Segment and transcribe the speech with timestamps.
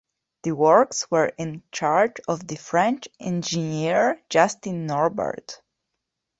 [0.41, 5.61] The works were in charge of the French engineer Justin Norbert.